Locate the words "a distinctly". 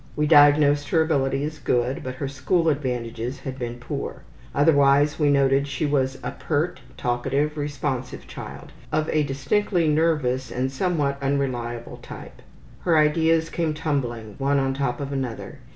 9.13-9.87